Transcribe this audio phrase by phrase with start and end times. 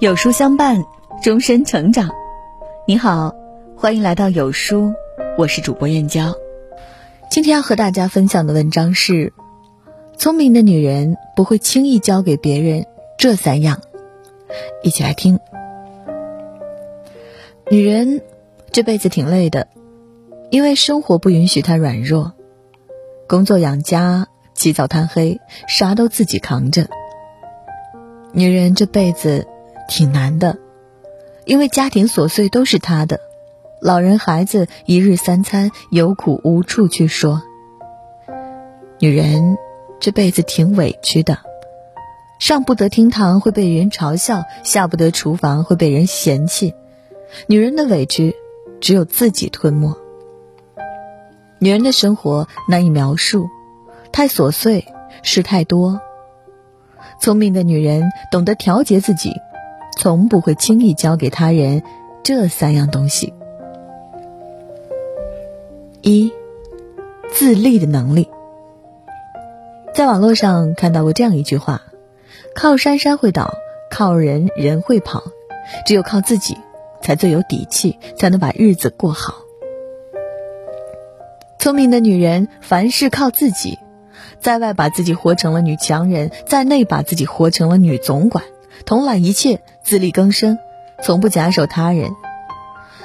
[0.00, 0.82] 有书相伴，
[1.22, 2.08] 终身成长。
[2.86, 3.34] 你好，
[3.76, 4.94] 欢迎来到有书，
[5.36, 6.34] 我是主播燕娇。
[7.30, 9.34] 今天要和大家分享的文章是：
[10.16, 12.86] 聪明的女人不会轻易交给别人
[13.18, 13.82] 这三样。
[14.82, 15.38] 一起来听。
[17.70, 18.22] 女人
[18.72, 19.68] 这辈子挺累的，
[20.48, 22.32] 因为生活不允许她软弱，
[23.28, 26.88] 工作养家，起早贪黑，啥都自己扛着。
[28.32, 29.46] 女人这辈子。
[29.90, 30.56] 挺难的，
[31.44, 33.20] 因为家庭琐碎都是他的，
[33.82, 37.42] 老人孩子一日三餐有苦无处去说。
[39.00, 39.58] 女人
[39.98, 41.38] 这辈子挺委屈的，
[42.38, 46.72] 上不得厅堂会被人嘲笑，下不得厨房会被人嫌弃。
[47.48, 48.36] 女人的委屈
[48.80, 49.98] 只有自己吞没。
[51.58, 53.48] 女人的生活难以描述，
[54.12, 54.86] 太琐碎，
[55.24, 56.00] 事太多。
[57.20, 59.34] 聪明的女人懂得调节自己。
[60.00, 61.82] 从不会轻易交给他人
[62.22, 63.34] 这三样东西：
[66.00, 66.32] 一、
[67.30, 68.30] 自立的能力。
[69.92, 71.82] 在网络上看到过这样一句话
[72.56, 73.52] ：“靠山山会倒，
[73.90, 75.22] 靠人人会跑，
[75.84, 76.56] 只有靠自己
[77.02, 79.34] 才最有底气，才能把日子过好。”
[81.60, 83.78] 聪明的女人凡事靠自己，
[84.40, 88.44] 在外把自己活成了女强人，在内把自己活成了女总管。
[88.86, 89.60] 统揽一切，
[89.90, 90.56] 自力更生，
[91.02, 92.12] 从不假手他人。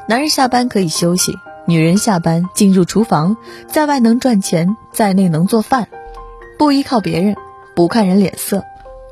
[0.08, 1.33] 男人下班可以休息，
[1.66, 5.88] 女人下班进入厨房，在外能赚钱，在内能做饭，
[6.59, 7.36] 不依靠别人，
[7.75, 8.63] 不看人脸色。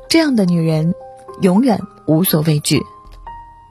[0.08, 0.94] 这样的女人，
[1.40, 2.80] 永远无所畏惧。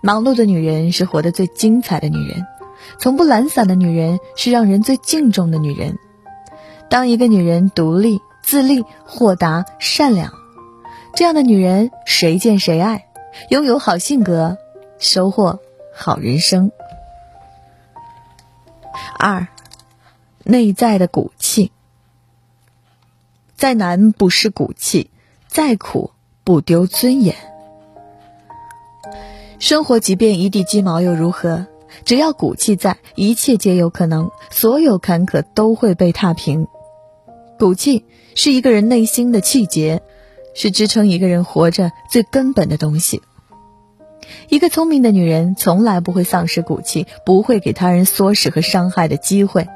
[0.02, 2.46] 忙碌的女人是活得最精彩的女人，
[3.00, 5.98] 从不懒散的女人是让人最敬重的女人。
[6.90, 10.34] 当一个女人独立、自立、豁达、善良。
[11.16, 13.06] 这样的女人，谁见谁爱，
[13.50, 14.58] 拥有好性格，
[15.00, 15.60] 收获
[15.94, 16.72] 好人生。
[19.18, 19.48] 二，
[20.44, 21.72] 内在的骨气，
[23.56, 25.10] 再难不失骨气，
[25.48, 26.12] 再苦
[26.44, 27.36] 不丢尊严。
[29.60, 31.68] 生活即便一地鸡毛又如何？
[32.06, 36.68] 只要骨气在，一切皆有可能，所有坎坷都会被踏平。
[37.58, 40.02] 骨气是一个人内心的气节。
[40.54, 43.22] 是支撑一个人活着最根本的东西。
[44.50, 49.68] 一个聪明的女人从来不会丧失骨气，不会给他人唆使和伤害的机会。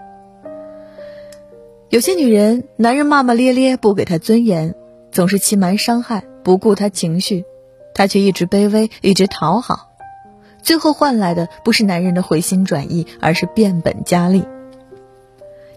[1.89, 4.75] 有些女人，男人骂骂咧咧，不给她尊严，
[5.11, 7.45] 总是欺瞒伤害，不顾她情绪，
[7.93, 9.91] 她却一直卑微，一直讨好，
[10.61, 14.43] 最后换来的不是男人的回心转意，而是变本加厉。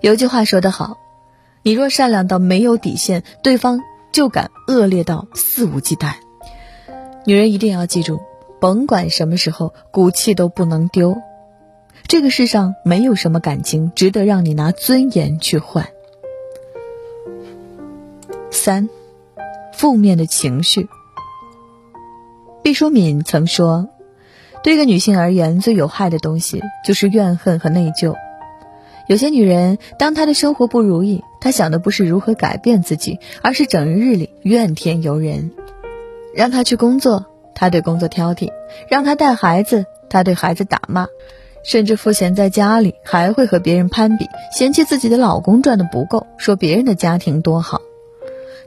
[0.01, 0.99] 有句话说得好
[1.63, 3.81] ：“你若善良到没有底线，对方。”
[4.13, 6.15] 就敢恶劣到肆无忌惮。
[7.25, 8.21] 女人一定要记住，
[8.61, 11.17] 甭管什么时候，骨气都不能丢。
[12.07, 15.89] 这个世上没有什么感情值得让你拿尊严去换。
[18.51, 18.89] 三，
[19.73, 20.89] 负面的情绪。
[22.63, 23.89] 毕淑敏曾说
[24.63, 28.17] ：“对一个女性而言，最有害的东西就是怨恨和内疚。”
[29.09, 35.51] 有些女人，当她的生活不如意，她想的不是如何改变自己，而是整日里怨天尤人。
[36.35, 38.51] 让她去工作，她对工作挑剔；
[38.89, 41.07] 让她带孩子，她对孩子打骂，
[41.65, 47.81] 甚至赋闲在家里，还会和别人攀比，嫌弃自己的老公赚的不够，说别人的家庭多好。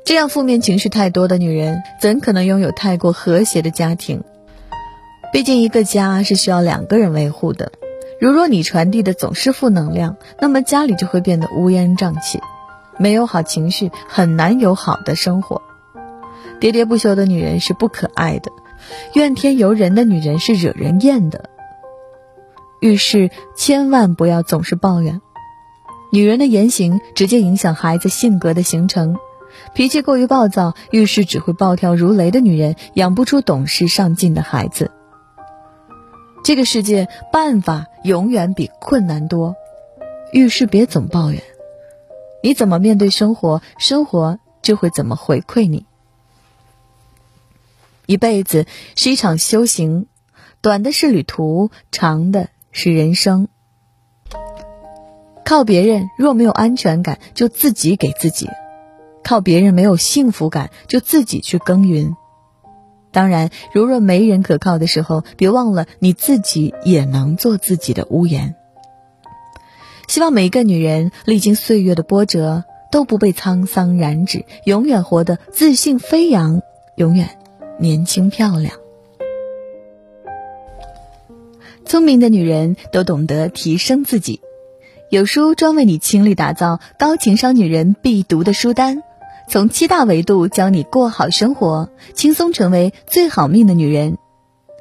[0.03, 4.23] 这样负面情绪太多的女人，怎可能拥有太过和谐的家庭？
[5.31, 7.71] 毕竟，一个家是需要两个人维护的。
[8.19, 12.39] 如若你传递的总是负能量，那么家里就会变得乌烟瘴气，
[12.97, 15.61] 没有好情绪，很难有好的生活。
[16.59, 18.51] 喋喋不休的女人是不可爱的，
[19.13, 21.49] 怨天尤人的女人是惹人厌的。
[22.79, 25.21] 遇事千万不要总是抱怨，
[26.11, 29.17] 女人的言行直接影响孩子性格的形成。
[29.73, 34.91] 脾气过于暴躁，遇事只会暴跳如雷的女人，养不出懂事上进的孩子。
[36.43, 39.55] 这个世界办法永远比困难多，
[40.31, 41.41] 遇事别总抱怨，
[42.45, 45.85] 你怎么面对生活，生活就会怎么回馈你。
[48.05, 48.65] 一辈子
[48.97, 50.07] 是一场修行，
[50.59, 53.47] 短的是旅途，长的是人生。
[55.45, 58.49] 靠别人若没有安全感，就自己给自己；
[59.23, 62.17] 靠别人没有幸福感，就自己去耕耘。
[63.13, 68.57] 当然，如若没人可靠的时候，别忘了你自己也能做自己的屋檐。
[70.07, 76.61] 希望每一个女人历经岁月的波折，都不被沧桑染指，永远活得自信飞扬，
[76.95, 77.37] 永远
[77.79, 78.75] 年轻漂亮。
[81.85, 84.41] 聪明的女人都懂得提升自己，
[85.09, 89.03] 有书专为你倾力打造高情商女人必读的书单，
[89.49, 94.17] 从七大维度教你过好生活，轻松成为最好命的女人。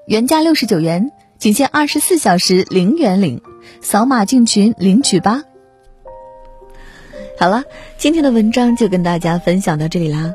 [0.06, 3.42] 原价六十九元，仅限二十四小时零元领，
[3.80, 5.42] 扫码进群领取吧。
[7.38, 7.64] 好了，
[7.96, 10.34] 今天的文章就跟大家分享到这里啦。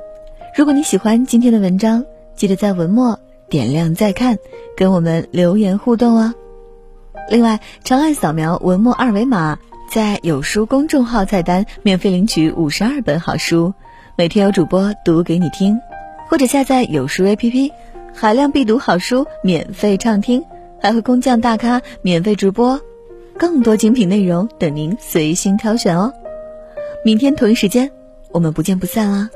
[0.55, 2.03] 如果你喜欢今天的文章，
[2.35, 3.19] 记得在文末
[3.49, 4.37] 点亮再看，
[4.75, 6.33] 跟我们留言互动哦。
[7.29, 9.59] 另外，长按扫描文末二维码，
[9.89, 13.73] 在有书公众号菜单免费领取五十二本好书，
[14.17, 15.79] 每天有主播读给你听，
[16.29, 17.71] 或者下载有书 APP，
[18.13, 20.43] 海量必读好书免费畅听，
[20.81, 22.81] 还会工匠大咖免费直播，
[23.37, 26.11] 更多精品内容等您随心挑选哦。
[27.05, 27.89] 明天同一时间，
[28.31, 29.29] 我们不见不散啦！